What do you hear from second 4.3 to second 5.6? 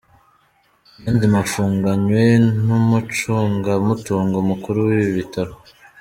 mukuru w’ibi bitaro.